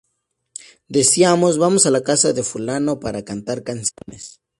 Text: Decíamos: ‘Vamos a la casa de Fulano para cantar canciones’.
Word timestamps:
Decíamos: 0.87 1.59
‘Vamos 1.59 1.85
a 1.85 1.91
la 1.91 2.01
casa 2.01 2.33
de 2.33 2.41
Fulano 2.41 2.99
para 2.99 3.23
cantar 3.23 3.63
canciones’. 3.63 4.41